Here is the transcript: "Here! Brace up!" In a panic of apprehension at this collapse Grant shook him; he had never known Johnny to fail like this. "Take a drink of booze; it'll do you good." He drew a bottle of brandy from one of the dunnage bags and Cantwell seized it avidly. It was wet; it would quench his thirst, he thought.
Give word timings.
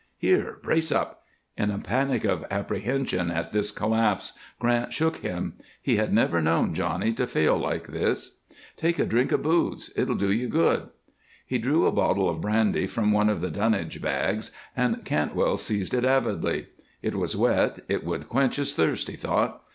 "Here! 0.17 0.57
Brace 0.63 0.91
up!" 0.91 1.21
In 1.55 1.69
a 1.69 1.77
panic 1.77 2.25
of 2.25 2.43
apprehension 2.49 3.29
at 3.29 3.51
this 3.51 3.69
collapse 3.69 4.33
Grant 4.57 4.91
shook 4.91 5.17
him; 5.17 5.57
he 5.79 5.97
had 5.97 6.11
never 6.11 6.41
known 6.41 6.73
Johnny 6.73 7.13
to 7.13 7.27
fail 7.27 7.55
like 7.55 7.85
this. 7.89 8.39
"Take 8.77 8.97
a 8.97 9.05
drink 9.05 9.31
of 9.31 9.43
booze; 9.43 9.93
it'll 9.95 10.15
do 10.15 10.31
you 10.31 10.47
good." 10.47 10.89
He 11.45 11.59
drew 11.59 11.85
a 11.85 11.91
bottle 11.91 12.27
of 12.27 12.41
brandy 12.41 12.87
from 12.87 13.11
one 13.11 13.29
of 13.29 13.41
the 13.41 13.51
dunnage 13.51 14.01
bags 14.01 14.49
and 14.75 15.05
Cantwell 15.05 15.55
seized 15.55 15.93
it 15.93 16.03
avidly. 16.03 16.69
It 17.03 17.13
was 17.13 17.37
wet; 17.37 17.81
it 17.87 18.03
would 18.03 18.27
quench 18.27 18.55
his 18.55 18.73
thirst, 18.73 19.07
he 19.07 19.15
thought. 19.15 19.61